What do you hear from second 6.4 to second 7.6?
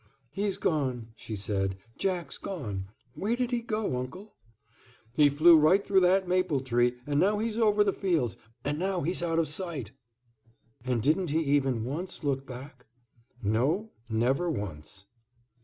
tree, and now he's